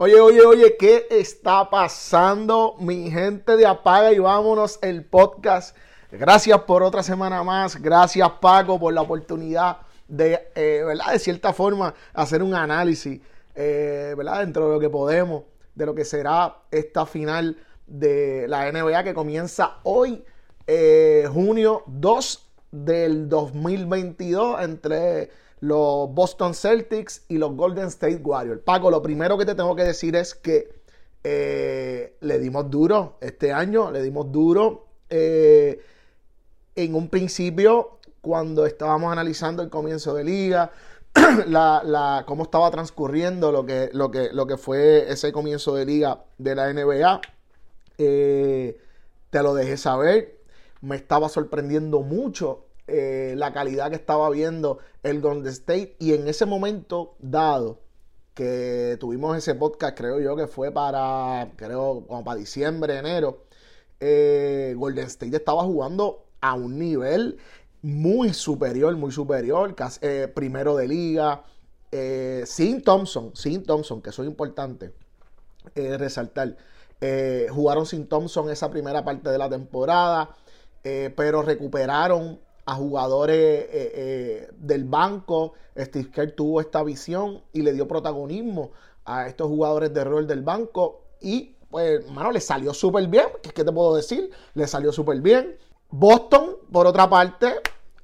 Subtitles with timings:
[0.00, 5.76] Oye, oye, oye, ¿qué está pasando, mi gente de Apaga y vámonos el podcast?
[6.12, 7.82] Gracias por otra semana más.
[7.82, 11.10] Gracias, Paco, por la oportunidad de, eh, ¿verdad?
[11.10, 13.20] De cierta forma, hacer un análisis,
[13.56, 14.38] eh, ¿verdad?
[14.38, 15.42] Dentro de lo que podemos,
[15.74, 17.56] de lo que será esta final
[17.88, 20.24] de la NBA que comienza hoy,
[20.68, 28.62] eh, junio 2 del 2022, entre los Boston Celtics y los Golden State Warriors.
[28.62, 30.68] Paco, lo primero que te tengo que decir es que
[31.24, 34.86] eh, le dimos duro este año, le dimos duro.
[35.10, 35.80] Eh,
[36.76, 40.70] en un principio, cuando estábamos analizando el comienzo de liga,
[41.46, 46.24] la, cómo estaba transcurriendo lo que, lo, que, lo que fue ese comienzo de liga
[46.38, 47.20] de la NBA,
[47.98, 48.80] eh,
[49.30, 50.38] te lo dejé saber.
[50.80, 56.26] Me estaba sorprendiendo mucho eh, la calidad que estaba viendo el Golden State y en
[56.26, 57.80] ese momento dado
[58.32, 63.44] que tuvimos ese podcast, creo yo que fue para, creo, como para diciembre, enero,
[64.00, 67.36] eh, Golden State estaba jugando a un nivel
[67.82, 71.44] muy superior, muy superior, eh, primero de liga,
[72.46, 74.94] sin Thompson, sin Thompson, que eso es importante
[75.74, 76.56] resaltar.
[77.50, 80.34] jugaron sin Thompson esa primera parte de la temporada,
[80.82, 85.54] pero recuperaron a jugadores eh, eh, del banco.
[85.74, 88.72] Steve Kerr tuvo esta visión y le dio protagonismo
[89.06, 91.00] a estos jugadores de rol del banco.
[91.18, 93.24] Y, pues, hermano, le salió súper bien.
[93.42, 94.30] ¿Qué, ¿Qué te puedo decir?
[94.52, 95.56] Le salió súper bien.
[95.88, 97.54] Boston, por otra parte,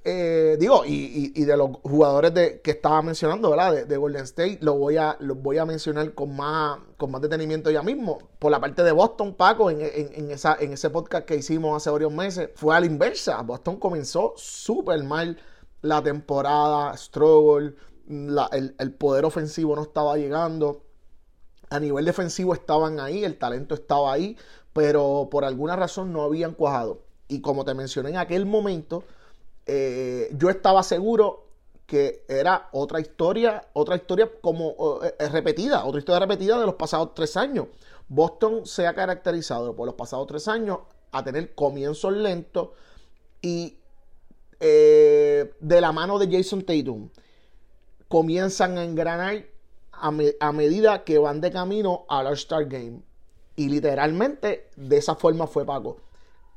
[0.07, 3.87] eh, digo, y, de los jugadores de, que estaba mencionando, ¿verdad?
[3.87, 7.83] De, Golden State, lo voy a, voy a mencionar con más, con más detenimiento ya
[7.83, 8.19] mismo.
[8.39, 9.81] Por la parte de Boston, Paco, en,
[10.31, 13.41] esa, en ese podcast que hicimos hace varios meses, fue a la inversa.
[13.41, 15.39] Boston comenzó súper mal
[15.81, 17.75] la temporada, struggle,
[18.07, 20.85] el, el poder ofensivo no estaba llegando.
[21.71, 24.37] A nivel defensivo estaban ahí, el talento estaba ahí,
[24.75, 27.01] pero por alguna razón no habían cuajado.
[27.27, 29.05] Y como te mencioné en aquel momento,
[29.67, 31.45] eh, yo estaba seguro
[31.86, 36.75] que era otra historia, otra historia como eh, eh, repetida, otra historia repetida de los
[36.75, 37.69] pasados tres años.
[38.08, 40.79] Boston se ha caracterizado por los pasados tres años
[41.13, 42.70] a tener comienzos lentos
[43.41, 43.79] y
[44.61, 47.11] de la mano de Jason Tatum
[48.08, 49.45] comienzan a engranar
[49.92, 53.02] a, medida que van de camino al All-Star Game.
[53.57, 55.98] Y literalmente de esa forma fue Paco.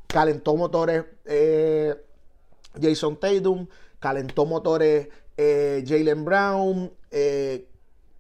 [0.08, 1.04] Calentó motores
[2.82, 3.68] Jason Tatum,
[4.00, 7.68] calentó motores eh, Jalen Brown, eh,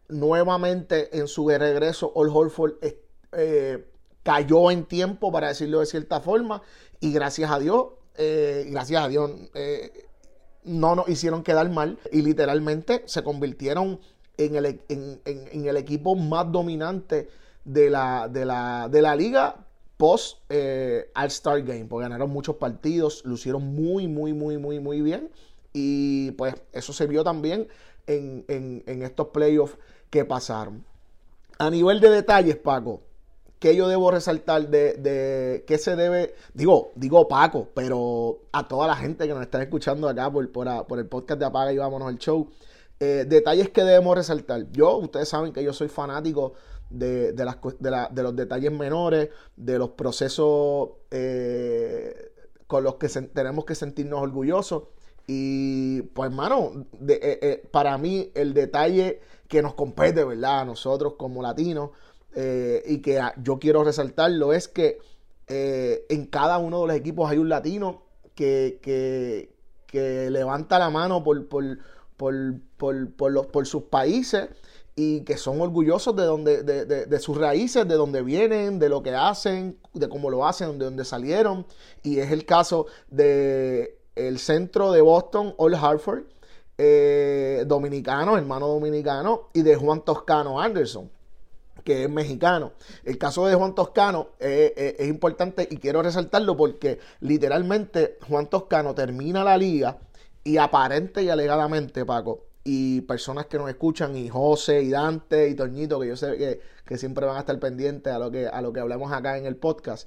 [0.09, 2.73] nuevamente en su regreso, All Holford
[3.31, 3.85] eh,
[4.23, 6.61] cayó en tiempo, para decirlo de cierta forma,
[6.99, 7.87] y gracias a Dios,
[8.17, 9.31] gracias a Dios,
[10.63, 13.99] no nos hicieron quedar mal y literalmente se convirtieron
[14.37, 17.29] en el, equipo más dominante
[17.63, 19.66] de la liga
[19.97, 25.29] post eh, All-Star Game, porque ganaron muchos partidos, lucieron muy, muy, muy, muy, muy bien.
[25.73, 27.67] Y pues eso se vio también
[28.07, 29.77] en, estos playoffs
[30.09, 30.85] que pasaron.
[31.59, 33.01] A nivel de detalles, Paco,
[33.59, 36.35] ¿qué yo debo resaltar de, de qué se debe?
[36.53, 40.99] Digo, digo Paco, pero a toda la gente que nos está escuchando acá por, por,
[40.99, 42.49] el podcast de Apaga y Vámonos al Show.
[42.99, 44.71] Eh, detalles que debemos resaltar.
[44.71, 46.53] Yo, ustedes saben que yo soy fanático
[46.89, 52.31] de, las, de, los detalles menores, de los procesos eh,
[52.67, 54.83] con los que tenemos que sentirnos orgullosos.
[55.27, 60.61] Y pues, hermano, eh, eh, para mí el detalle que nos compete, ¿verdad?
[60.61, 61.91] A nosotros como latinos,
[62.35, 64.99] y que yo quiero resaltarlo, es que
[65.47, 68.03] en cada uno de los equipos hay un latino
[68.35, 71.79] que, que, levanta la mano por, por,
[72.15, 74.49] por, los, por sus países
[74.99, 79.13] y que son orgullosos de, donde, de, sus raíces, de donde vienen, de lo que
[79.13, 81.67] hacen, de cómo lo hacen, de dónde salieron.
[82.01, 86.23] Y es el caso de el centro de Boston, Old Hartford,
[86.79, 91.11] eh, dominicano, hermano dominicano, y de Juan Toscano Anderson,
[91.83, 92.71] que es mexicano.
[93.03, 98.47] El caso de Juan Toscano eh, eh, es importante y quiero resaltarlo porque literalmente Juan
[98.47, 99.99] Toscano termina la liga
[100.43, 105.55] y aparente y alegadamente, Paco, y personas que nos escuchan, y José, y Dante, y
[105.55, 108.73] Toñito, que yo sé que, siempre van a estar pendientes a lo que, a lo
[108.73, 110.05] que hablamos acá en el podcast.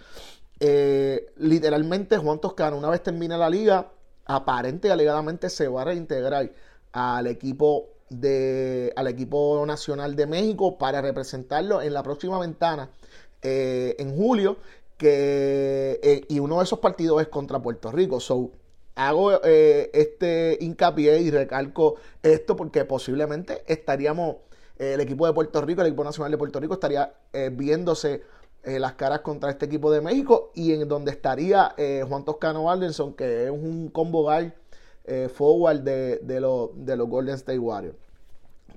[0.60, 3.90] Eh, literalmente, Juan Toscano, una vez termine la liga,
[4.26, 6.52] aparente y alegadamente se va a reintegrar
[6.92, 12.90] al equipo de al equipo nacional de México para representarlo en la próxima ventana
[13.40, 14.56] eh, en julio
[14.98, 18.50] que eh, y uno de esos partidos es contra Puerto Rico so
[19.08, 24.36] hago eh, este hincapié y recalco esto porque posiblemente estaríamos
[24.78, 27.12] el equipo de Puerto Rico, el equipo nacional de Puerto Rico, estaría
[27.52, 28.22] viéndose
[28.64, 31.74] las caras contra este equipo de México y en donde estaría
[32.08, 34.54] Juan Toscano Valdenson, que es un combo guard
[35.34, 36.40] forward de, de,
[36.76, 37.96] de los Golden State Warriors.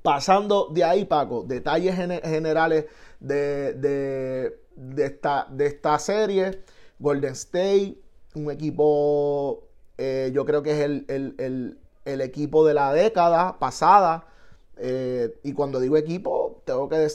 [0.02, 2.88] Pasando de ahí, Paco, detalles generales
[3.22, 4.54] de,
[4.98, 6.64] esta, de esta serie.
[7.00, 7.98] Golden State,
[8.36, 9.64] un equipo,
[10.06, 14.28] eh, yo creo que es el, equipo de la década pasada.
[14.76, 17.06] Eh, y cuando digo equipo, tengo que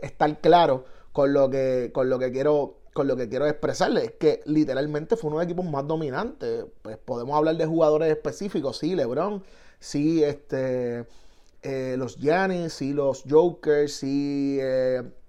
[0.00, 4.12] estar claro con lo que, con lo que quiero con lo que quiero expresarles es
[4.12, 6.66] que literalmente fue uno de los equipos más dominantes.
[6.82, 9.42] Pues podemos hablar de jugadores específicos, sí, LeBron,
[9.78, 11.06] sí, este,
[11.62, 14.60] eh, los Giannis, sí, los Jokers, sí,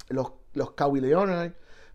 [0.09, 1.53] los, los Leonard,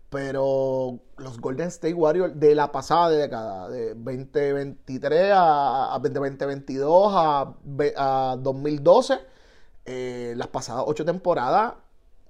[0.09, 9.19] pero los Golden State Warriors de la pasada década, de 2023 a, 2022 a, 2012,
[9.85, 11.75] eh, las pasadas ocho temporadas,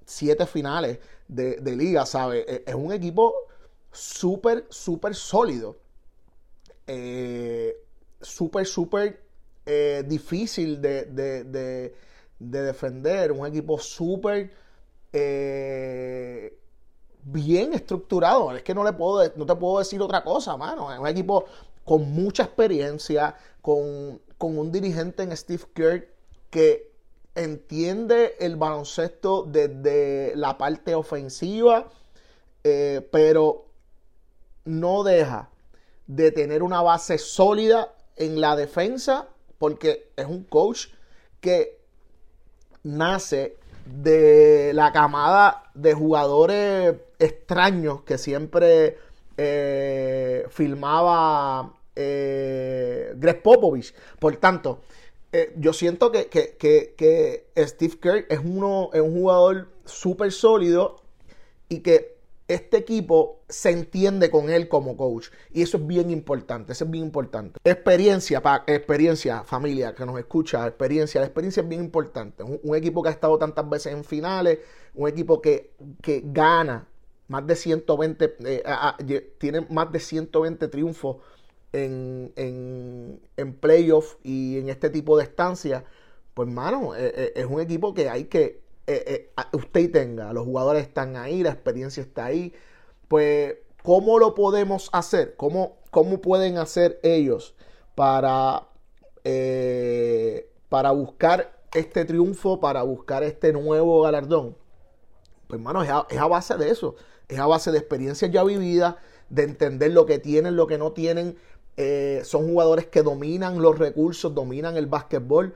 [0.04, 0.98] siete finales
[1.28, 2.44] de, de liga, ¿sabes?
[2.46, 3.34] E, es un equipo
[3.92, 5.78] súper, súper sólido.
[8.20, 9.30] súper, súper
[9.66, 11.94] eh, difícil de,
[12.38, 14.50] defender, un equipo súper
[15.12, 16.58] eh,
[17.32, 18.54] bien estructurado.
[18.54, 20.92] Es que no, le puedo, no te puedo decir otra cosa, mano.
[20.92, 21.44] Es un equipo
[21.84, 26.08] con mucha experiencia, con, un dirigente en Steve Kerr
[26.50, 26.90] que
[27.34, 31.88] entiende el baloncesto desde la parte ofensiva,
[32.64, 33.66] eh, pero
[34.64, 35.50] no deja
[36.06, 39.28] de tener una base sólida en la defensa
[39.58, 40.88] porque es un coach
[41.40, 41.80] que
[42.82, 43.58] nace
[43.92, 48.98] de la camada de jugadores extraños que siempre
[49.36, 53.94] eh, filmaba eh, Greg Popovich.
[54.18, 54.80] Por tanto,
[55.32, 61.02] eh, yo siento que, que, Steve Kerr es, uno, es un jugador súper sólido
[61.68, 62.19] y que
[62.54, 65.28] este equipo se entiende con él como coach.
[65.52, 67.58] Y eso es bien importante, eso es bien importante.
[67.64, 71.20] Experiencia, experiencia, familia que nos escucha, experiencia.
[71.20, 72.42] La experiencia es bien importante.
[72.42, 74.58] Un, equipo que ha estado tantas veces en finales,
[74.94, 75.72] un equipo que,
[76.24, 76.86] gana
[77.28, 81.18] más de 120, eh, tiene más de 120 triunfos
[81.72, 85.84] en, en, en playoff y en este tipo de estancias.
[86.34, 90.44] Pues, mano, eh, eh, es un equipo que hay que eh, eh, usted tenga, los
[90.44, 92.52] jugadores están ahí, la experiencia está ahí,
[93.06, 93.54] pues
[93.84, 95.36] ¿cómo lo podemos hacer?
[95.36, 97.54] ¿Cómo, cómo pueden hacer ellos
[97.94, 98.66] para,
[99.22, 104.56] eh, para buscar este triunfo, para buscar este nuevo galardón?
[105.46, 106.96] Pues hermano, es a, base de eso,
[107.28, 108.96] es a base de experiencias ya vividas,
[109.28, 111.36] de entender lo que tienen, lo que no tienen.
[112.24, 115.54] son jugadores que dominan los recursos, dominan el básquetbol.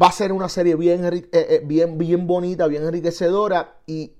[0.00, 4.12] Va a ser una serie bien, eh, eh, bien, bien bonita, bien enriquecedora y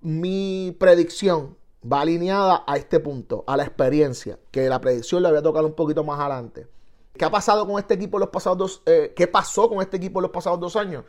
[0.00, 1.56] mi predicción
[1.90, 5.64] va alineada a este punto, a la experiencia, que la predicción la voy a tocar
[5.64, 6.66] un poquito más adelante.
[7.14, 10.20] ¿Qué ha pasado con este equipo los pasados dos, eh, qué pasó con este equipo
[10.20, 11.04] los pasados dos años?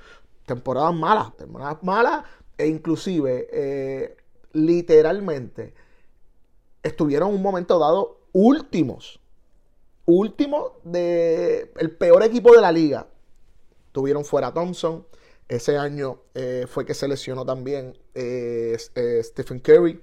[0.46, 2.24] Temporadas malas, temporadas malas
[2.58, 4.16] e inclusive
[4.54, 5.74] literalmente
[6.82, 9.20] estuvieron en un momento dado últimos,
[10.06, 13.08] últimos de el peor equipo de la liga
[13.94, 15.06] tuvieron fuera Thompson.
[15.48, 20.02] Ese año eh, fue que se lesionó también eh, eh, Stephen Curry.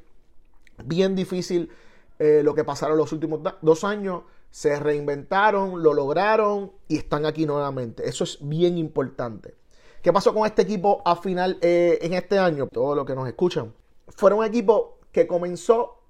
[0.85, 1.71] Bien difícil
[2.19, 4.25] lo que pasaron los últimos dos años.
[4.51, 8.07] Se reinventaron, lo lograron y están aquí nuevamente.
[8.07, 9.55] Eso es bien importante.
[10.03, 12.67] ¿Qué pasó con este equipo a final en este año?
[12.67, 13.73] Todos los que nos escuchan.
[14.09, 16.03] Fueron un equipo que comenzó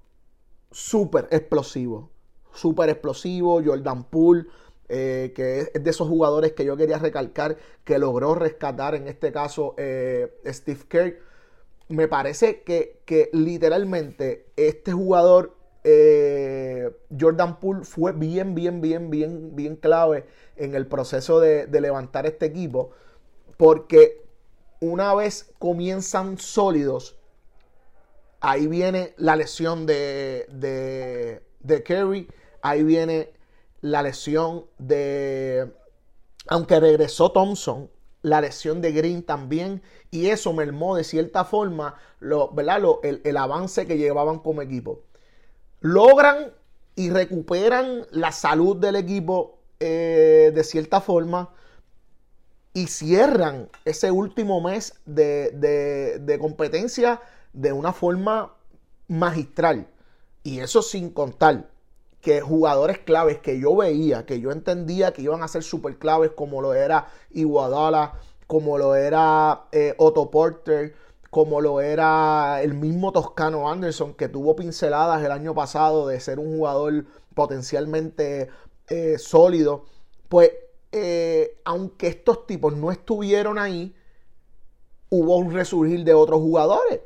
[0.69, 2.09] súper explosivo.
[2.53, 3.61] Súper explosivo.
[3.63, 4.47] Jordan Poole
[4.93, 7.55] eh, que es de esos jugadores que yo quería recalcar
[7.85, 11.17] que logró rescatar en este caso eh, Steve Kerr.
[11.87, 15.55] Me parece que, literalmente este jugador
[15.85, 20.25] eh, Jordan Poole fue bien, bien, bien, bien, bien clave
[20.57, 22.91] en el proceso de, levantar este equipo
[23.55, 24.21] porque
[24.81, 27.17] una vez comienzan sólidos,
[28.41, 32.27] ahí viene la lesión de, de, de Kerry,
[32.61, 33.31] ahí viene
[33.81, 35.71] la lesión de,
[36.47, 37.89] aunque regresó Thompson,
[38.21, 42.81] la lesión de Green también, y eso mermó de cierta forma lo, ¿verdad?
[43.03, 45.01] el, avance que llevaban como equipo.
[45.79, 46.53] Logran
[46.95, 51.49] y recuperan la salud del equipo eh, de cierta forma
[52.73, 57.19] y cierran ese último mes de, de competencia
[57.53, 58.55] de una forma
[59.07, 59.87] magistral.
[60.43, 61.71] Y eso sin contar
[62.21, 66.31] que jugadores claves que yo veía, que yo entendía que iban a ser súper claves,
[66.31, 68.13] como lo era Iguadala,
[68.47, 70.93] como lo era eh, Otto Porter,
[71.29, 76.39] como lo era el mismo Toscano Anderson, que tuvo pinceladas el año pasado de ser
[76.39, 78.49] un jugador potencialmente
[78.89, 79.85] eh, sólido,
[80.27, 80.51] pues
[80.91, 83.95] eh, aunque estos tipos no estuvieron ahí,
[85.09, 86.99] hubo un resurgir de otros jugadores.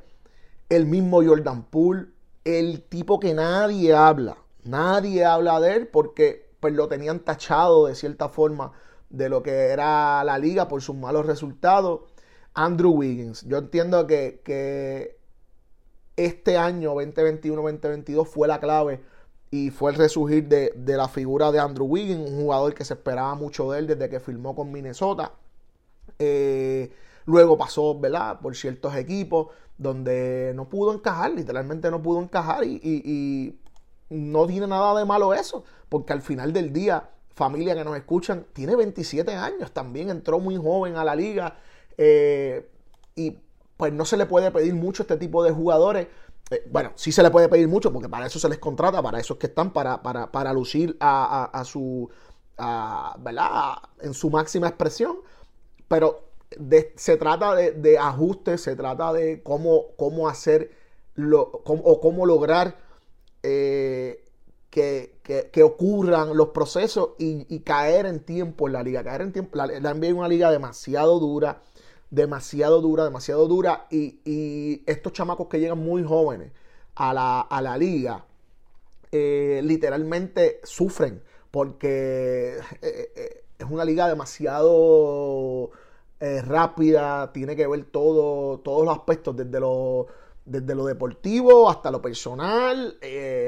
[0.70, 2.08] El mismo Jordan Poole,
[2.44, 7.96] el tipo que nadie habla, nadie habla de él porque pues, lo tenían tachado de
[7.96, 8.72] cierta forma
[9.10, 12.02] de lo que era la liga por sus malos resultados.
[12.54, 15.18] Andrew Wiggins, yo entiendo que, que
[16.16, 19.02] este año 2021-2022 fue la clave
[19.52, 23.36] y fue el resurgir de, la figura de Andrew Wiggins, un jugador que se esperaba
[23.36, 25.34] mucho de él desde que firmó con Minnesota.
[26.20, 26.92] Eh,
[27.26, 28.40] luego pasó, ¿verdad?
[28.42, 33.60] Por ciertos equipos donde no pudo encajar, literalmente no pudo encajar y,
[34.10, 38.46] no tiene nada de malo eso, porque al final del día, familia que nos escuchan,
[38.54, 41.58] tiene 27 años, también entró muy joven a la liga
[41.98, 42.70] eh,
[43.16, 43.38] y
[43.78, 46.08] pues no se le puede pedir mucho a este tipo de jugadores
[46.52, 49.20] eh, bueno, sí se le puede pedir mucho porque para eso se les contrata, para
[49.20, 52.10] eso es que están, para, para, lucir a, su,
[52.58, 53.74] ¿verdad?
[54.02, 55.18] En su máxima expresión,
[55.88, 56.30] pero
[56.96, 60.72] se trata de, ajustes, se trata de cómo, cómo hacer
[61.18, 62.78] o cómo lograr
[63.48, 64.24] eh,
[64.70, 69.04] que, ocurran los procesos y, caer en tiempo en la liga.
[69.04, 71.62] Caer en tiempo, la, la es una liga demasiado dura
[72.10, 73.88] demasiado dura, demasiado dura.
[73.90, 76.52] Y, estos chamacos que llegan muy jóvenes
[76.96, 78.26] a la, liga,
[79.12, 81.22] eh, literalmente sufren
[81.52, 85.72] porque eh, es una liga demasiado
[86.20, 90.08] rápida, tiene que ver todo, todos los aspectos, desde lo,
[90.46, 92.98] desde lo deportivo hasta lo personal,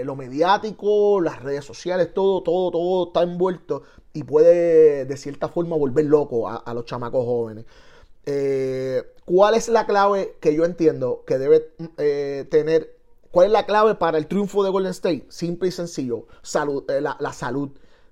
[0.03, 5.75] lo mediático, las redes sociales, todo, todo, todo está envuelto y puede de cierta forma
[5.75, 7.65] volver loco a los chamacos jóvenes.
[8.29, 12.97] Eh, ¿Cuál es la clave que yo entiendo que debe eh, tener?
[13.31, 15.25] ¿Cuál es la clave para el triunfo de Golden State?
[15.29, 16.27] Simple y sencillo.
[16.41, 17.69] Salud, eh, la, salud.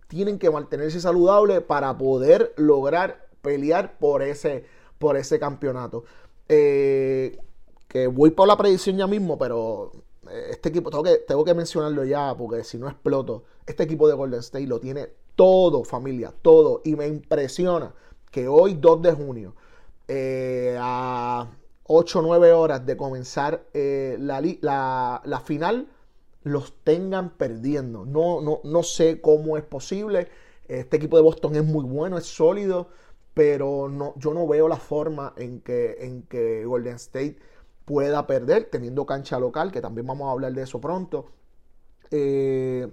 [0.07, 4.63] Tienen que mantenerse saludable para poder lograr pelear por ese,
[4.99, 6.05] por ese campeonato.
[8.11, 9.91] Voy por la predicción ya mismo, pero
[10.51, 13.43] este equipo, tengo que, tengo que mencionarlo ya, porque si no exploto.
[13.65, 16.81] Este equipo de Golden State lo tiene todo, familia, todo.
[16.83, 17.93] Y me impresiona
[18.31, 19.55] que hoy, 2 de junio,
[20.07, 21.49] eh, a
[21.87, 25.87] 8 o 9 horas de comenzar eh, la, final,
[26.43, 28.05] los tengan perdiendo.
[28.05, 30.27] No, no, no sé cómo es posible.
[30.67, 32.89] Este equipo de Boston es muy bueno, es sólido,
[33.33, 37.37] pero no, yo no veo la forma en que, en que Golden State
[37.85, 41.27] pueda perder teniendo cancha local, que también vamos a hablar de eso pronto.
[42.11, 42.87] Eh,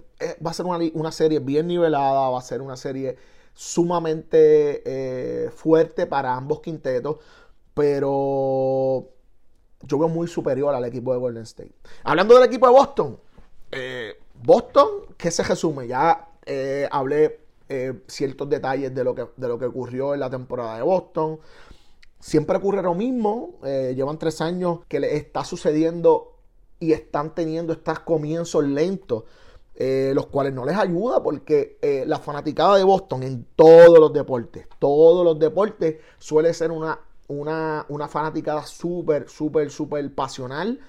[0.45, 3.15] va a ser una, una, serie bien nivelada, va a ser una serie
[3.53, 7.17] sumamente eh, fuerte para ambos quintetos,
[7.73, 9.09] pero
[9.81, 11.73] yo veo muy superior al equipo de Golden State.
[12.03, 13.19] Hablando del equipo de Boston,
[13.71, 15.87] eh, Boston, ¿qué se resume?
[15.87, 17.39] Ya eh, hablé
[18.05, 21.39] ciertos detalles de lo, que, de lo que ocurrió en la temporada de Boston.
[22.23, 23.59] Siempre ocurre lo mismo.
[23.63, 26.37] llevan tres años que le está sucediendo
[26.79, 29.23] y están teniendo estos comienzos lentos
[29.75, 34.13] eh, los cuales no les ayuda porque eh, la fanaticada de Boston en todos los
[34.13, 40.79] deportes, todos los deportes suele ser una, una, una fanaticada súper, súper, súper pasional,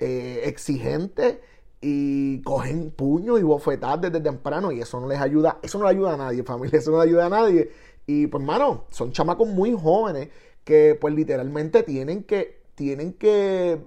[0.00, 1.40] eh, exigente
[1.80, 5.90] y cogen puños y bofetadas desde temprano y eso no les ayuda, eso no le
[5.92, 7.70] ayuda a nadie, familia, eso no le ayuda a nadie.
[8.08, 10.30] Y pues, mano, son chamacos muy jóvenes
[10.66, 13.80] que pues literalmente tienen que, tienen que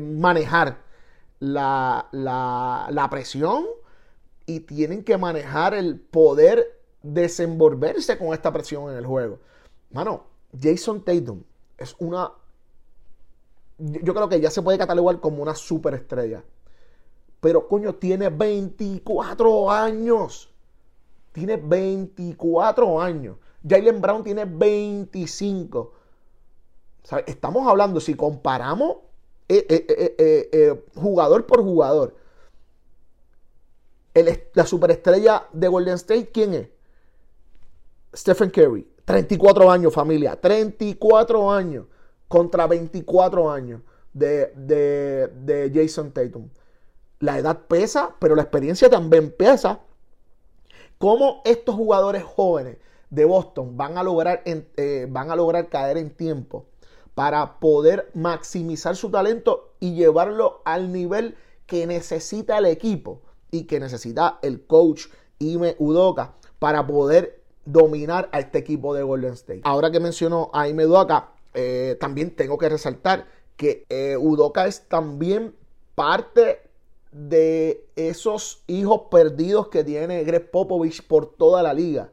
[0.00, 0.82] manejar
[1.38, 3.64] la, la, presión
[4.44, 9.38] y tienen que manejar el poder desenvolverse con esta presión en el juego.
[9.92, 10.24] Mano,
[10.60, 11.44] Jason Tatum
[11.78, 12.32] es una.
[13.78, 16.42] Yo creo que ya se puede catalogar como una superestrella.
[17.40, 20.52] Pero coño, tiene 24 años.
[21.30, 23.36] Tiene 24 años.
[23.64, 25.92] Jalen Brown tiene 25.
[27.26, 28.96] Estamos hablando, si comparamos
[29.48, 32.14] eh, eh, eh, jugador por jugador.
[34.54, 36.68] la superestrella de Golden State, ¿quién es?
[38.14, 38.88] Stephen Curry.
[39.04, 40.40] 34 años, familia.
[40.40, 41.86] 34 años
[42.26, 43.82] contra 24 años
[44.12, 46.48] de, de, Jason Tatum.
[47.20, 49.80] La edad pesa, pero la experiencia también pesa.
[50.98, 52.78] ¿Cómo estos jugadores jóvenes
[53.10, 54.42] de Boston van a lograr,
[55.08, 56.64] van a lograr caer en tiempo?
[57.16, 63.80] Para poder maximizar su talento y llevarlo al nivel que necesita el equipo y que
[63.80, 65.06] necesita el coach
[65.38, 69.62] Ime Udoka para poder dominar a este equipo de Golden State.
[69.64, 74.86] Ahora que mencionó a Ime Udoka, eh, también tengo que resaltar que eh, Udoka es
[74.86, 75.56] también
[75.94, 76.60] parte
[77.12, 82.10] de esos hijos perdidos que tiene Greg Popovich por toda la liga.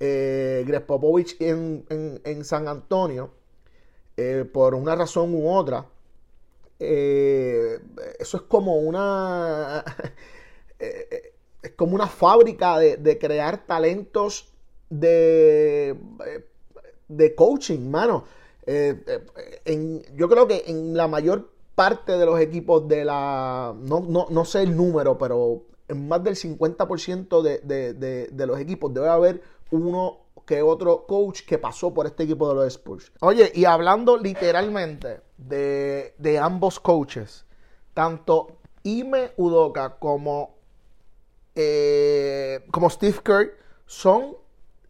[0.00, 3.30] Eh, Greg Popovich en, San Antonio,
[4.52, 5.86] por una razón u otra,
[6.78, 9.84] eso es como una
[11.62, 14.52] es como una fábrica de, crear talentos
[14.90, 15.96] de,
[17.08, 18.24] de coaching, mano.
[18.66, 19.02] Eh,
[19.64, 23.74] eh, yo creo que en la mayor parte de los equipos de la.
[23.76, 29.42] No, sé el número, pero en más del 50% de, de, los equipos debe haber
[29.70, 33.12] uno que otro coach que pasó por este equipo de los Spurs.
[33.20, 37.44] Oye, y hablando literalmente de, de ambos coaches,
[37.94, 40.62] tanto Ime Udoka como
[41.54, 43.56] eh, como Steve Kerr,
[43.86, 44.36] son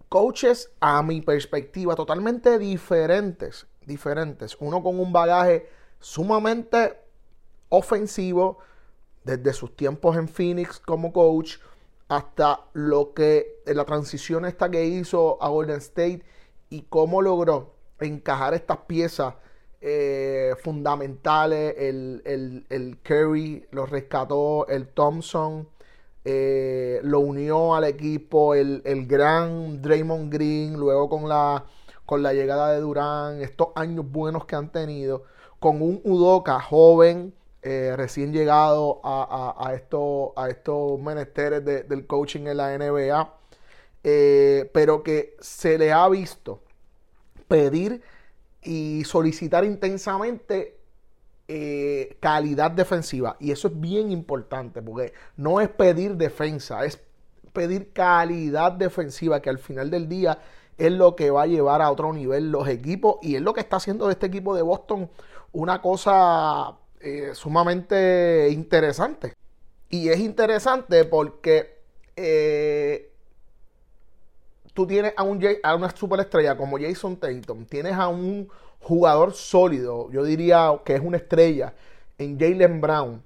[0.09, 4.57] coaches a mi perspectiva totalmente diferentes, diferentes.
[4.61, 5.69] Uno con un bagaje
[5.99, 6.99] sumamente
[7.69, 8.59] ofensivo
[9.25, 11.57] desde sus tiempos en Phoenix como coach
[12.17, 16.23] hasta lo que la transición esta que hizo a Golden State
[16.69, 19.35] y cómo logró encajar estas piezas
[19.81, 21.75] eh, fundamentales.
[21.79, 25.69] El, el, el Curry lo rescató, el Thompson,
[26.25, 31.65] eh, lo unió al equipo el, gran Draymond Green, luego con la,
[32.05, 35.25] con la llegada de Durán, estos años buenos que han tenido,
[35.59, 43.35] con un Udoka joven, eh, recién llegado a, estos menesteres del coaching en la NBA,
[44.03, 46.61] eh, pero que se le ha visto
[47.47, 48.03] pedir
[48.63, 50.77] y solicitar intensamente
[51.47, 53.37] eh, calidad defensiva.
[53.39, 57.01] Y eso es bien importante, porque no es pedir defensa, es
[57.53, 60.39] pedir calidad defensiva, que al final del día
[60.79, 63.19] es lo que va a llevar a otro nivel los equipos.
[63.23, 65.09] Y es lo que está haciendo de este equipo de Boston
[65.53, 69.35] una cosa eh, sumamente interesante.
[69.89, 71.79] Y es interesante porque
[72.17, 73.11] eh,
[74.73, 78.49] tú tienes a, un, a una superestrella como Jason Tatum, tienes a un
[78.81, 81.75] jugador sólido, yo diría que es una estrella
[82.19, 83.23] en Jalen Brown,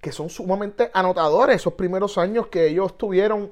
[0.00, 1.56] que son sumamente anotadores.
[1.56, 3.50] Esos primeros años que ellos tuvieron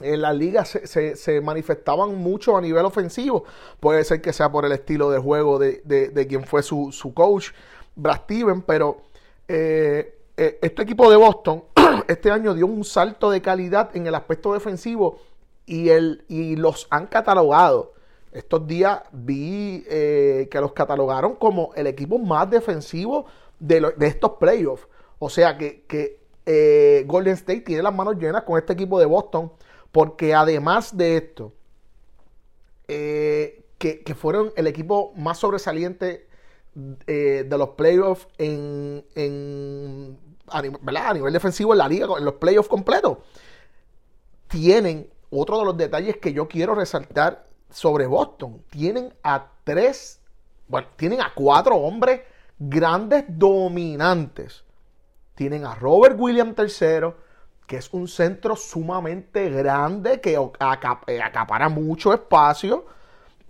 [0.00, 3.44] en la liga se, manifestaban mucho a nivel ofensivo.
[3.80, 7.50] Puede ser que sea por el estilo de juego de, quien fue su, coach,
[7.94, 9.02] Brad Steven, pero
[9.48, 11.64] eh, eh, este equipo de Boston
[12.08, 15.18] este año dio un salto de calidad en el aspecto defensivo
[15.66, 17.92] y, el, y los han catalogado
[18.32, 23.26] estos días vi eh, que los catalogaron como el equipo más defensivo
[23.60, 24.88] de, estos playoffs.
[25.18, 29.52] O sea que, eh, Golden State tiene las manos llenas con este equipo de Boston.
[29.92, 31.52] Porque además de esto,
[32.88, 36.26] eh, que, fueron el equipo más sobresaliente
[36.74, 39.04] de los playoffs en,
[40.48, 43.18] a, nivel, defensivo en la liga, en los playoffs completos,
[44.48, 48.62] tienen otro de los detalles que yo quiero resaltar sobre Boston.
[48.70, 50.20] Tienen a tres,
[50.68, 52.20] bueno, tienen a cuatro hombres
[52.58, 54.64] grandes dominantes.
[55.34, 57.14] Tienen a Robert Williams III,
[57.66, 62.84] que es un centro sumamente grande que eh, acapara mucho espacio.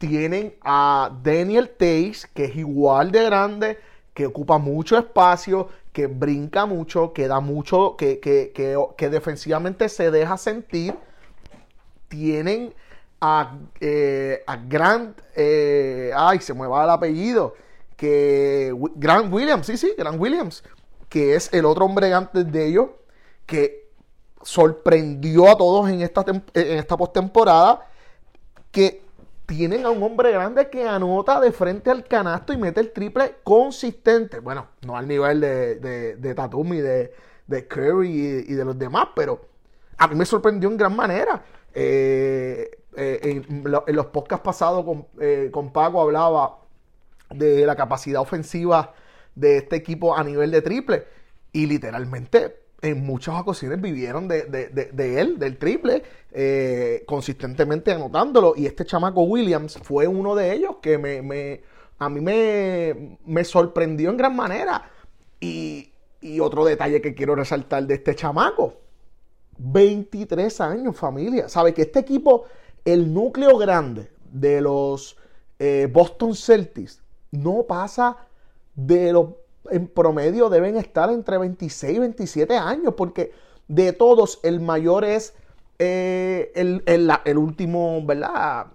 [0.02, 3.78] Tienen a Daniel Tays, que es igual de grande,
[4.12, 8.52] que ocupa mucho espacio, que brinca mucho, que da mucho, que, que,
[8.96, 10.96] que defensivamente se deja sentir.
[12.08, 12.74] Tienen
[13.20, 17.54] a, eh, Grant, eh, ay, se me va el apellido,
[17.96, 20.64] que Grant Williams, sí, sí, Grant Williams,
[21.08, 22.88] que es el otro hombre antes de ellos,
[23.46, 23.88] que
[24.42, 27.88] sorprendió a todos en esta, en esta postemporada,
[28.72, 29.02] que
[29.46, 33.36] tienen a un hombre grande que anota de frente al canasto y mete el triple
[33.42, 34.40] consistente.
[34.40, 37.12] Bueno, no al nivel de, de, de Tatum y de,
[37.46, 39.48] de Curry y, de los demás, pero
[39.98, 41.44] a mí me sorprendió en gran manera.
[41.74, 46.58] Eh, eh, en, los podcasts pasados con, eh, con Paco hablaba
[47.30, 48.94] de la capacidad ofensiva
[49.34, 51.06] de este equipo a nivel de triple.
[51.52, 58.54] Y literalmente en muchas ocasiones vivieron de, él, del triple, eh, consistentemente anotándolo.
[58.56, 61.62] Y este chamaco Williams fue uno de ellos que me,
[61.98, 64.90] a mí me, me, sorprendió en gran manera.
[65.40, 65.90] Y,
[66.20, 68.74] y otro detalle que quiero resaltar de este chamaco.
[69.58, 71.48] 23 años, familia.
[71.48, 72.44] ¿Sabe que este equipo
[72.84, 75.16] el núcleo grande de los
[75.58, 78.16] eh, Boston Celtics no pasa
[78.74, 79.28] de los,
[79.70, 83.32] en promedio deben estar entre 26 y 27 años, porque
[83.68, 85.34] de todos el mayor es
[85.78, 88.66] eh, el, último, ¿verdad?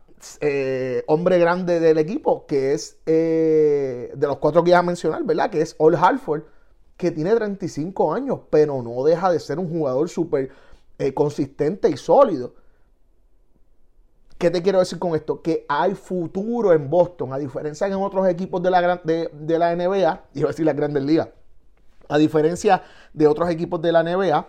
[0.42, 5.50] Eh, hombre grande del equipo, que es de los cuatro que iba a mencionar, ¿verdad?
[5.50, 6.44] Que es All Halford,
[6.98, 10.50] que tiene 35 años, pero no deja de ser un jugador súper
[11.14, 12.56] consistente y sólido.
[14.38, 15.42] ¿Qué te quiero decir con esto?
[15.42, 19.60] Que hay futuro en Boston, a diferencia de en otros equipos de la, de, de
[19.60, 21.30] la NBA, iba a decir la Grandes Ligas,
[22.08, 24.48] a diferencia de otros equipos de la NBA,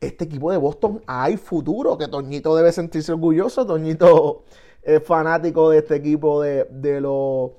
[0.00, 4.44] este equipo de Boston hay futuro, que Toñito debe sentirse orgulloso, Toñito
[4.82, 7.50] es fanático de este equipo de, de, los,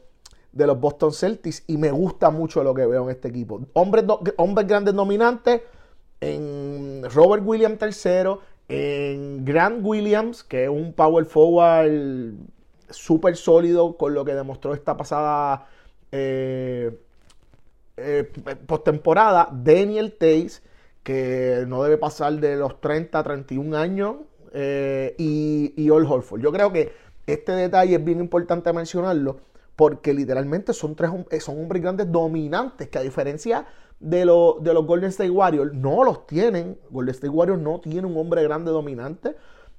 [0.52, 3.62] de los Boston Celtics y me gusta mucho lo que veo en este equipo.
[3.74, 4.06] Hombres,
[4.38, 5.62] hombres grandes dominantes,
[6.20, 8.38] en Robert Williams III,
[8.72, 12.34] en Grant Williams, que es un power forward
[12.90, 15.68] súper sólido con lo que demostró esta pasada
[16.12, 16.98] eh,
[17.98, 18.32] eh,
[18.66, 20.64] postemporada, Daniel Tays,
[21.04, 24.16] que no debe pasar de los 30 a 31 años,
[24.54, 26.42] eh, y, y All Holford.
[26.42, 26.94] Yo creo que
[27.28, 29.40] este detalle es bien importante mencionarlo
[29.76, 33.66] porque literalmente son tres son hombres grandes dominantes que a diferencia
[34.02, 36.78] de, de los Golden State Warriors no los tienen.
[36.90, 39.36] Golden State Warriors no tiene un hombre grande dominante.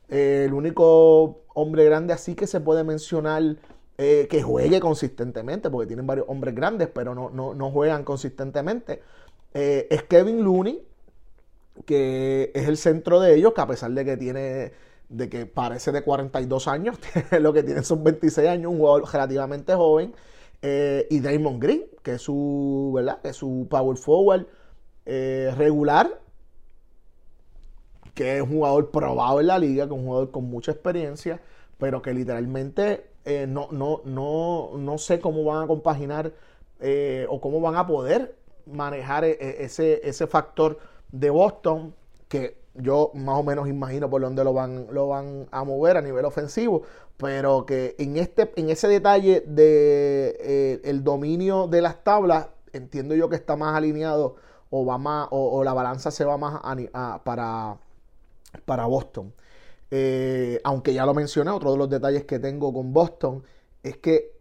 [0.08, 3.56] Eh, el único hombre grande así que se puede mencionar
[3.98, 9.02] eh, que juegue consistentemente, porque tienen varios hombres grandes, pero no, no, juegan consistentemente,
[9.54, 10.82] eh, es Kevin Looney,
[11.84, 14.72] que es el centro de ellos, que a pesar de que tiene,
[15.08, 16.98] de que parece de 42 años,
[17.40, 20.14] lo que tiene son 26 años, un jugador relativamente joven.
[20.62, 23.20] Eh, y Damon Green, que es su, ¿verdad?
[23.20, 24.46] Que es su power forward
[25.06, 26.20] eh, regular,
[28.14, 31.40] que es un jugador probado en la liga, que es un jugador con mucha experiencia,
[31.78, 36.32] pero que literalmente eh, no, no, no, no sé cómo van a compaginar
[37.28, 38.34] o cómo van a poder
[38.66, 40.80] manejar ese, ese factor
[41.12, 41.94] de Boston,
[42.28, 46.02] que yo más o menos imagino por dónde lo van, lo van a mover a
[46.02, 46.82] nivel ofensivo,
[47.16, 53.28] pero que en, este, en ese detalle de eh, dominio de las tablas, entiendo yo
[53.28, 54.36] que está más alineado
[54.70, 54.86] o,
[55.30, 56.60] o, la balanza se va más
[57.24, 57.76] para,
[58.64, 59.32] para Boston.
[59.90, 63.44] Eh, aunque ya lo mencioné, otro de los detalles que tengo con Boston
[63.82, 64.32] es que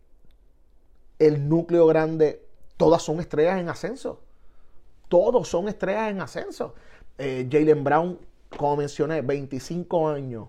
[1.19, 4.21] el núcleo grande, todas son estrellas en ascenso.
[5.09, 6.73] Todos son estrellas en ascenso.
[7.17, 8.19] Eh, Jalen Brown,
[8.57, 10.47] como mencioné, 25 años.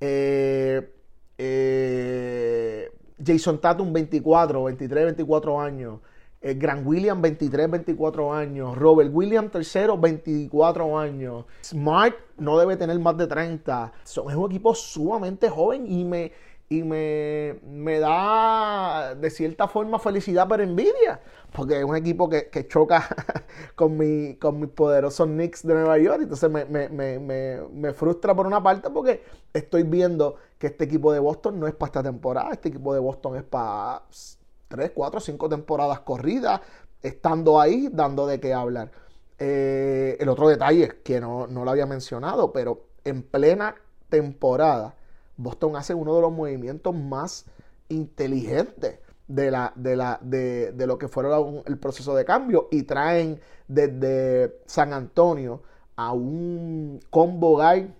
[0.00, 0.90] Eh,
[1.38, 2.90] eh,
[3.24, 6.00] Jason Tatum, 24, 23, 24 años.
[6.40, 8.76] Eh, Grant Williams, 23, 24 años.
[8.76, 11.46] Robert Williams, tercero, 24 años.
[11.62, 13.92] Smart no debe tener más de 30.
[14.04, 16.32] Son, es un equipo sumamente joven y me,
[16.78, 21.20] y me, me da de cierta forma felicidad, pero envidia
[21.54, 23.08] porque es un equipo que, choca
[23.76, 26.22] con, mi, con mis poderosos Knicks de Nueva York.
[26.22, 31.68] Entonces me, frustra por una parte porque estoy viendo que este equipo de Boston no
[31.68, 32.50] es para esta temporada.
[32.52, 34.02] Este equipo de Boston es para
[34.66, 36.60] 3, 4, 5 temporadas corridas,
[37.00, 38.90] estando ahí, dando de qué hablar.
[39.38, 43.76] Eh, el otro detalle que no, no lo había mencionado, pero en plena
[44.08, 44.96] temporada,
[45.36, 47.46] Boston hace uno de los movimientos más
[47.88, 52.82] inteligentes de, la, de, la, de, de lo que fueron el proceso de cambio y
[52.82, 55.62] traen desde San Antonio
[55.96, 57.92] a un combo guy,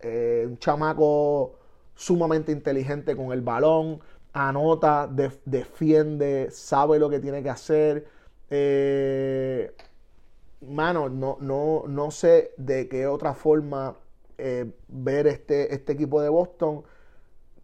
[0.00, 1.58] eh, un chamaco
[1.94, 4.00] sumamente inteligente con el balón,
[4.32, 5.08] anota,
[5.44, 8.06] defiende, sabe lo que tiene que hacer.
[8.50, 9.72] Eh,
[10.62, 13.96] mano, no, no, no sé de qué otra forma
[14.38, 16.82] eh, ver este, este equipo de Boston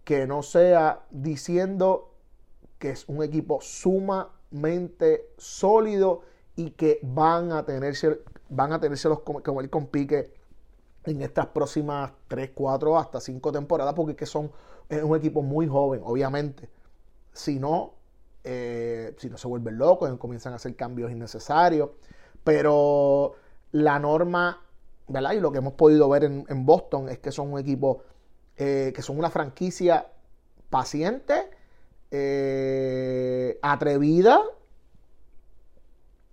[0.05, 2.15] que no sea diciendo
[2.79, 6.23] que es un equipo sumamente sólido
[6.57, 10.33] y que van a tenerse, van a tenérselos como, como el con pique
[11.05, 14.51] en estas próximas 3, 4, hasta 5 temporadas, porque que son,
[14.89, 16.69] es un equipo muy joven, obviamente.
[17.33, 17.95] Si no,
[18.45, 21.91] eh, si no se vuelven locos, comienzan a hacer cambios innecesarios.
[22.45, 23.35] Pero
[23.73, 24.63] la norma,
[25.11, 28.03] Y lo que hemos podido ver en, Boston es que son un equipo
[28.57, 30.07] eh, que son una franquicia
[30.69, 31.51] paciente
[32.13, 34.41] eh, atrevida,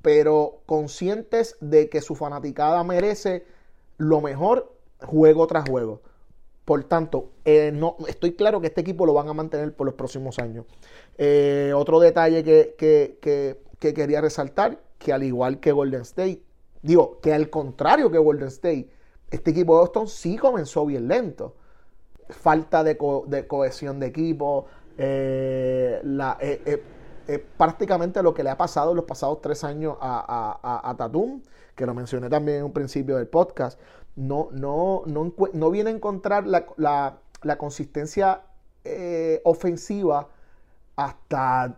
[0.01, 3.45] pero conscientes de que su fanaticada merece
[3.97, 6.01] lo mejor juego tras juego.
[6.65, 7.73] Por tanto, eh,
[8.07, 10.65] estoy claro que este equipo lo van a mantener por los próximos años.
[11.73, 16.43] Otro detalle que, que, quería resaltar, que al igual que Golden State,
[16.87, 18.89] digo, que al contrario que Golden State,
[19.29, 21.55] este equipo de Boston sí comenzó bien lento.
[22.29, 24.65] Falta de, cohesión de equipo,
[24.97, 26.81] eh, la, eh,
[27.27, 31.41] eh, prácticamente lo que le ha pasado en los pasados tres años a, a, Tatum,
[31.75, 33.79] que lo mencioné también en un principio del podcast.
[34.15, 37.19] no, no, no, viene a encontrar la,
[37.57, 38.43] consistencia
[38.85, 40.29] eh, ofensiva
[40.95, 41.75] hasta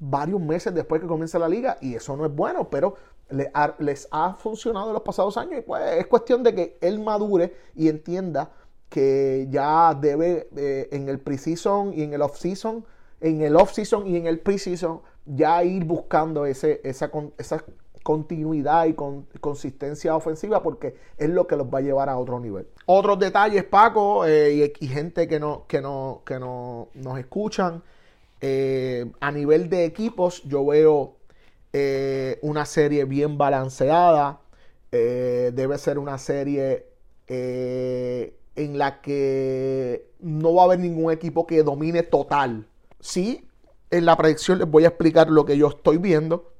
[0.00, 2.96] varios meses después que comienza la liga y eso no es bueno, pero
[3.30, 7.54] les ha, funcionado en los pasados años y pues es cuestión de que él madure
[7.74, 8.50] y entienda
[8.88, 12.84] que ya debe eh, en el preseason y en el off-season,
[13.20, 17.64] en el off-season y en el preseason ya ir buscando ese, esa, esa
[18.04, 22.38] continuidad y con, consistencia ofensiva porque es lo que los va a llevar a otro
[22.38, 22.68] nivel.
[22.86, 27.82] Otros detalles, Paco, eh, y, gente que, no, que, no, que no, nos escuchan.
[28.40, 31.16] Eh, a nivel de equipos, yo veo
[31.74, 34.40] eh, una serie bien balanceada.
[34.90, 36.86] debe ser una serie
[37.26, 42.66] en la que no va a haber ningún equipo que domine total.
[43.00, 43.48] Sí,
[43.90, 46.54] en la predicción les voy a explicar lo que yo estoy viendo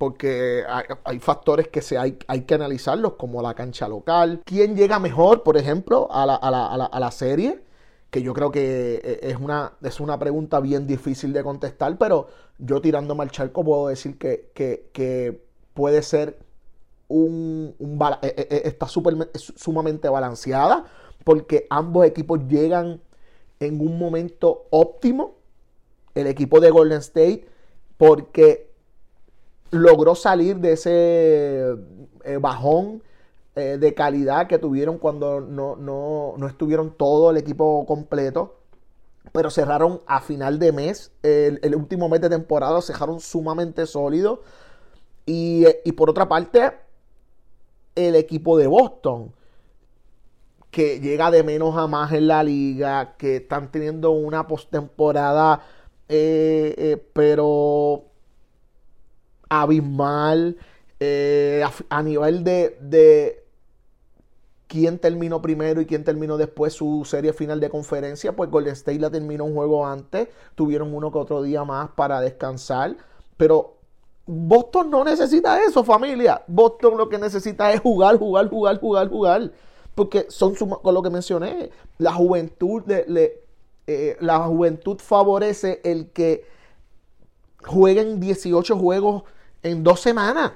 [0.00, 0.64] porque
[1.04, 4.40] hay, factores que se hay, hay, que analizarlos, como la cancha local.
[4.46, 7.62] ¿Quién llega mejor, por ejemplo, a la, a la, a la, serie?
[8.10, 12.28] Que yo creo que eh, es una, es una pregunta bien difícil de contestar, pero
[12.58, 15.40] yo tirándome al charco puedo decir que, que,
[15.74, 16.38] puede ser
[17.08, 20.84] un, un eh, eh, está super, sumamente balanceada,
[21.24, 23.00] porque ambos equipos llegan
[23.60, 25.36] en un momento óptimo.
[26.14, 27.46] El equipo de Golden State,
[27.96, 28.72] porque
[29.70, 31.76] logró salir de ese
[32.40, 33.02] bajón
[33.60, 38.56] eh, de calidad que tuvieron cuando no, estuvieron todo el equipo completo.
[39.32, 44.42] Pero cerraron a final de mes, el, último mes de temporada, cerraron sumamente sólido.
[45.26, 46.72] Y, eh, y por otra parte,
[47.94, 49.32] el equipo de Boston,
[50.70, 55.60] que llega de menos a más en la liga, que están teniendo una postemporada,
[57.12, 58.04] pero
[59.48, 60.56] abismal
[61.02, 63.39] eh, a, nivel de
[64.70, 69.00] quién terminó primero y quién terminó después su serie final de conferencia, pues Golden State
[69.00, 72.96] la terminó un juego antes, tuvieron uno que otro día más para descansar,
[73.36, 73.78] pero
[74.26, 76.44] Boston no necesita eso, familia.
[76.46, 79.52] Boston lo que necesita es jugar, jugar, jugar, jugar, jugar.
[79.96, 83.42] Porque son con lo que mencioné, la juventud le,
[83.88, 86.46] eh, la juventud favorece el que
[87.66, 89.24] jueguen 18 juegos
[89.64, 90.52] en dos semanas.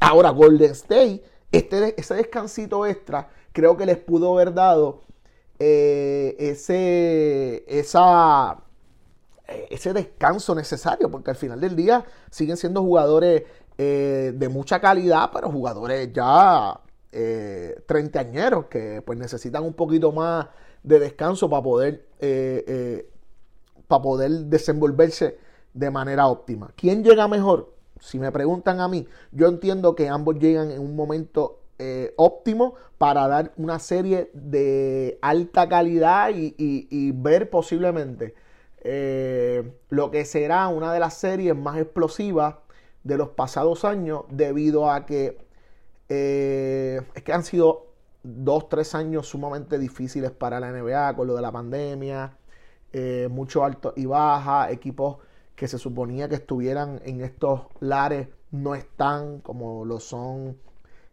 [0.00, 5.02] Ahora, Golden State, este, ese descansito extra, creo que les pudo haber dado
[5.58, 8.62] eh, ese, esa,
[9.46, 13.42] eh, ese descanso necesario, porque al final del día siguen siendo jugadores
[13.76, 16.80] eh, de mucha calidad, pero jugadores ya
[17.86, 20.46] treintañeros que pues necesitan un poquito más
[20.84, 22.06] de descanso para poder,
[23.88, 25.36] para poder desenvolverse
[25.74, 26.72] de manera óptima.
[26.76, 27.74] ¿Quién llega mejor?
[28.00, 32.74] Si me preguntan a mí, yo entiendo que ambos llegan en un momento eh, óptimo
[32.98, 38.34] para dar una serie de alta calidad y, ver posiblemente
[38.82, 42.56] eh, lo que será una de las series más explosivas
[43.02, 45.38] de los pasados años debido a que
[46.10, 47.86] eh, es que han sido
[48.22, 52.36] dos, tres años sumamente difíciles para la NBA con lo de la pandemia,
[53.30, 55.16] mucho alto y baja, equipos
[55.60, 60.56] que se suponía que estuvieran en estos lares no están, como lo son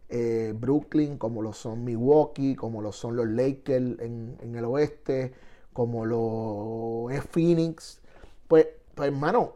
[0.08, 5.34] eh, Brooklyn, como lo son Milwaukee, como lo son los Lakers en, el oeste,
[5.74, 8.00] como lo es Phoenix.
[8.48, 9.52] Pues, pues, hermano,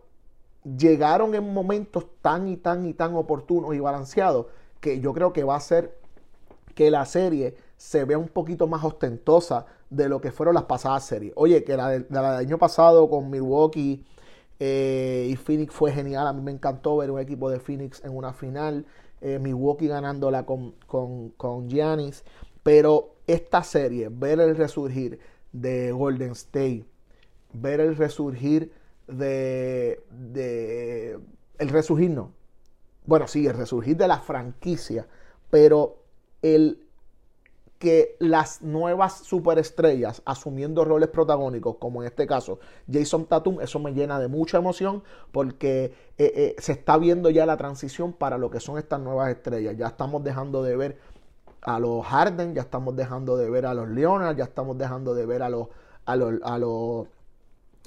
[0.62, 5.42] llegaron en momentos tan y tan y tan oportunos y balanceados que yo creo que
[5.42, 5.98] va a ser
[6.74, 11.06] que la serie se vea un poquito más ostentosa de lo que fueron las pasadas
[11.06, 11.32] series.
[11.36, 14.04] Oye, que la del año pasado con Milwaukee
[14.60, 16.26] eh, y Phoenix fue genial.
[16.26, 18.86] A mí me encantó ver un equipo de Phoenix en una final.
[19.20, 22.24] Eh, Milwaukee ganándola con, con, Giannis.
[22.62, 25.18] Pero esta serie, ver el resurgir
[25.52, 26.84] de Golden State,
[27.52, 28.72] ver el resurgir
[29.06, 31.18] de, de.
[31.58, 32.32] El resurgir no.
[33.04, 35.06] Bueno, sí, el resurgir de la franquicia.
[35.50, 35.98] Pero
[36.40, 36.86] el
[37.82, 43.92] que las nuevas superestrellas asumiendo roles protagónicos, como en este caso Jason Tatum, eso me
[43.92, 48.52] llena de mucha emoción porque eh, eh, se está viendo ya la transición para lo
[48.52, 49.76] que son estas nuevas estrellas.
[49.76, 50.98] Ya estamos dejando de ver
[51.60, 55.26] a los Harden, ya estamos dejando de ver a los Leonard, ya estamos dejando de
[55.26, 55.66] ver a los,
[56.04, 57.08] a los, a los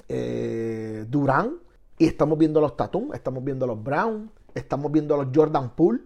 [0.10, 1.60] eh, Durán
[1.97, 5.27] y estamos viendo a los Tatum, estamos viendo a los Brown, estamos viendo a los
[5.34, 6.01] Jordan Poole,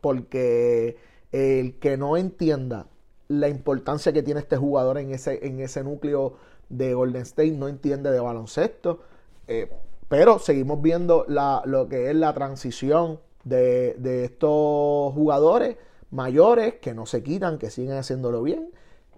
[0.00, 0.96] porque
[1.30, 2.86] el que no entienda
[3.28, 6.34] la importancia que tiene este jugador en ese, en ese núcleo
[6.68, 9.00] de Golden State, no entiende de baloncesto.
[9.46, 9.70] Eh,
[10.08, 15.76] pero seguimos viendo la, lo que es la transición de, estos jugadores
[16.10, 18.70] mayores que no se quitan, que siguen haciéndolo bien.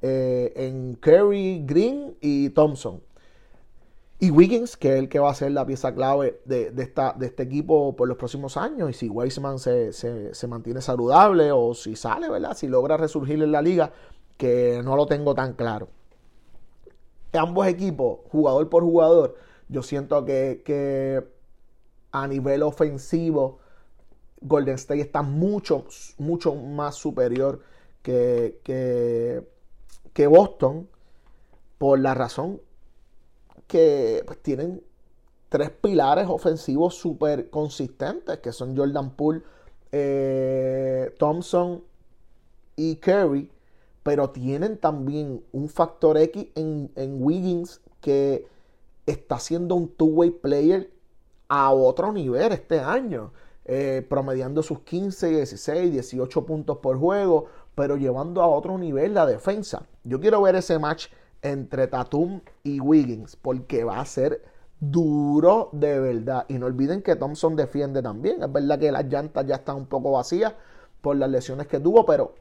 [0.03, 3.03] Eh, en Curry, Green y Thompson.
[4.22, 7.24] Y Wiggins, que es el que va a ser la pieza clave de, esta, de
[7.24, 8.90] este equipo por los próximos años.
[8.90, 12.54] Y si Weissman se, se, mantiene saludable o si sale, ¿verdad?
[12.54, 13.92] Si logra resurgir en la liga,
[14.37, 15.88] que no lo tengo tan claro.
[17.33, 19.37] Ambos equipos, jugador por jugador,
[19.68, 21.26] yo siento que, que
[22.12, 23.61] a nivel ofensivo,
[24.42, 25.87] Golden State está mucho,
[26.18, 27.61] mucho más superior
[28.02, 29.48] que, que,
[30.12, 30.90] que Boston
[31.78, 32.61] por la razón
[33.70, 34.83] que pues, tienen
[35.48, 39.42] tres pilares ofensivos súper consistentes, que son Jordan Poole,
[39.92, 41.83] eh, Thompson
[42.76, 43.50] y Curry,
[44.02, 48.46] pero tienen también un factor X en, en Wiggins que
[49.06, 50.90] está siendo un two-way player
[51.48, 53.33] a otro nivel este año.
[53.66, 59.26] Eh, promediando sus 15, 16, 18 puntos por juego, pero llevando a otro nivel la
[59.26, 59.87] defensa.
[60.02, 61.06] Yo quiero ver ese match
[61.42, 64.42] entre Tatum y Wiggins, porque va a ser
[64.81, 66.46] duro de verdad.
[66.48, 68.42] Y no olviden que Thompson defiende también.
[68.42, 70.55] Es verdad que las llantas ya están un poco vacías
[71.00, 72.35] por las lesiones que tuvo, pero,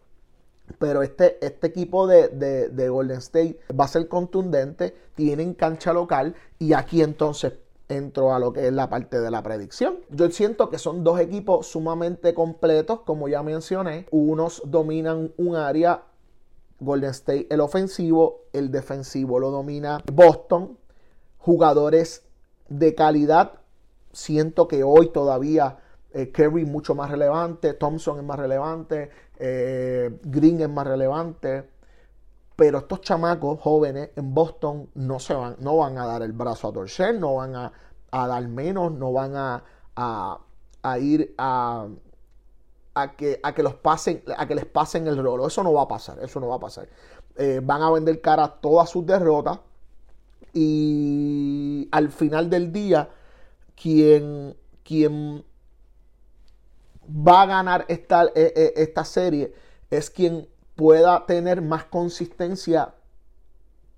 [0.78, 6.36] pero este, este equipo de, de Golden State va a ser contundente, tienen cancha local
[6.58, 7.54] y aquí entonces
[7.90, 9.98] entro a lo que es la parte de la predicción.
[10.10, 14.06] Yo siento que son dos equipos sumamente completos, como ya mencioné.
[14.12, 16.04] Unos dominan un área,
[16.80, 20.78] Golden State el ofensivo, el defensivo lo domina Boston.
[21.38, 22.24] Jugadores
[22.68, 23.54] de calidad,
[24.12, 25.78] siento que hoy todavía
[26.12, 31.70] eh, Kerry mucho más relevante, Thompson es más relevante, eh, Green es más relevante.
[32.56, 36.68] Pero estos chamacos jóvenes en Boston no, se van, no van a dar el brazo
[36.68, 37.72] a torcer, no van a,
[38.12, 41.88] dar menos, no van a, ir a,
[43.02, 45.48] a, que, a, que los pasen, a que les pasen el rolo.
[45.48, 46.88] Eso no va a pasar, eso no va a pasar.
[47.36, 49.60] Eh, van a vender cara todas sus derrotas
[50.54, 53.10] y al final del día,
[53.76, 54.56] quien,
[57.08, 59.54] va a ganar esta, e, e, esta serie
[59.90, 62.94] es quien pueda tener más consistencia,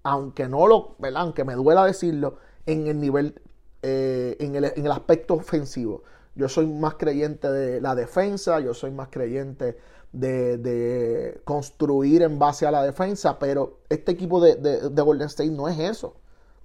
[0.04, 1.22] aunque no lo, ¿verdad?
[1.22, 3.40] aunque me duela decirlo, en el nivel,
[3.82, 6.04] eh, en, el, aspecto ofensivo.
[6.36, 9.78] Yo soy más creyente de la defensa, yo soy más creyente
[10.14, 15.80] de, construir en base a la defensa, pero este equipo de, Golden State no es
[15.80, 16.16] eso,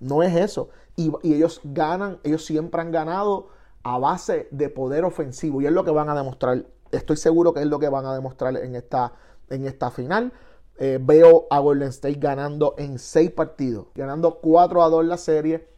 [0.00, 0.68] no es eso.
[0.96, 3.48] Y, y, ellos ganan, ellos siempre han ganado
[3.82, 6.64] a base de poder ofensivo y es lo que van a demostrar.
[6.92, 9.12] Estoy seguro que es lo que van a demostrar en esta
[9.50, 10.32] en esta final.
[10.78, 15.68] Eh, veo a Golden State ganando en seis partidos, ganando 4 a 2 la serie.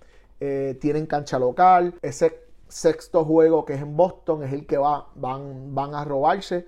[0.41, 1.95] Eh, tienen cancha local.
[2.03, 6.67] Ese sexto juego que es en Boston es el que va, van, van a robarse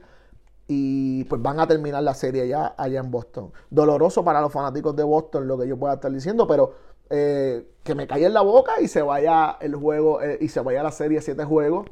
[0.66, 3.52] y pues van a terminar la serie ya allá en Boston.
[3.70, 6.74] Doloroso para los fanáticos de Boston lo que yo pueda estar diciendo, pero
[7.10, 10.82] eh, que me caiga en la boca y se vaya el juego y se vaya
[10.82, 11.86] la serie siete juegos.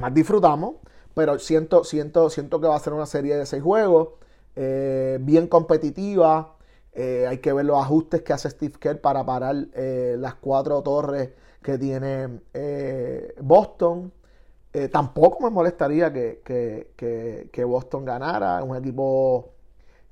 [0.00, 0.76] más disfrutamos.
[1.14, 4.10] Pero siento, siento, siento que va a ser una serie de seis juegos,
[4.56, 6.56] eh, bien competitiva.
[6.92, 10.82] Eh, hay que ver los ajustes que hace Steve Kerr para parar eh, las cuatro
[10.82, 11.30] torres
[11.64, 12.40] que tiene
[13.40, 14.12] Boston.
[14.92, 16.42] tampoco me molestaría que,
[17.50, 18.58] que, Boston ganara.
[18.58, 19.54] Es un equipo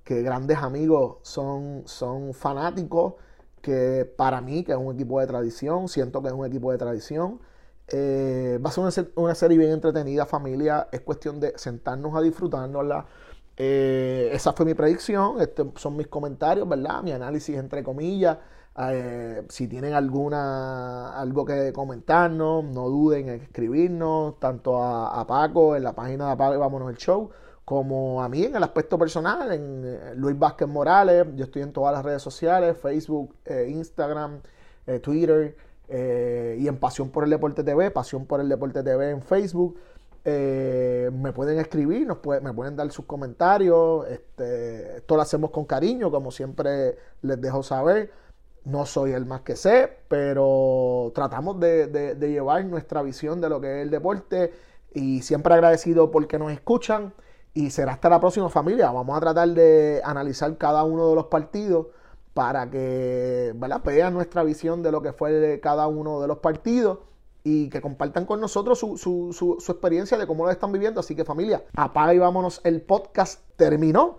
[0.03, 3.15] que grandes amigos son, son fanáticos.
[3.61, 6.79] Que para mí, que es un equipo de tradición, siento que es un equipo de
[6.79, 7.39] tradición.
[7.89, 10.89] Eh, va a ser una, serie bien entretenida, familia.
[10.93, 13.07] Es cuestión de sentarnos a disfrutárnosla.
[13.57, 15.41] Eh, esa fue mi predicción.
[15.41, 17.03] Estos son mis comentarios, ¿verdad?
[17.03, 18.39] Mi análisis entre comillas.
[18.79, 25.85] Eh, si tienen alguna algo que comentarnos, no duden en escribirnos, tanto a, Paco en
[25.85, 27.31] la página de Paco Vámonos el Show,
[27.65, 31.27] como a mí en el aspecto personal, en Luis Vázquez Morales.
[31.37, 33.35] Yo estoy en todas las redes sociales, Facebook,
[33.69, 34.41] Instagram,
[35.03, 35.57] Twitter.
[35.95, 39.79] Eh, y en Pasión por el Deporte TV, Pasión por el Deporte TV en Facebook.
[40.25, 44.07] Eh, me pueden escribir, nos me pueden dar sus comentarios.
[44.09, 48.11] Este, esto lo hacemos con cariño, como siempre les dejo saber.
[48.65, 53.79] No soy el más que sé, pero tratamos de, llevar nuestra visión de lo que
[53.79, 54.53] es el deporte
[54.93, 57.13] y siempre agradecido porque nos escuchan.
[57.55, 58.91] Y será hasta la próxima familia.
[58.91, 61.89] Vamos a tratar de analizar cada uno de los partidos
[62.33, 63.55] para que
[63.85, 67.01] vean nuestra visión de lo que fue cada uno de los partidos
[67.45, 71.01] y que compartan con nosotros su, su, su, su experiencia de cómo lo están viviendo.
[71.01, 74.19] Así que familia, apaga y vámonos, el podcast terminó.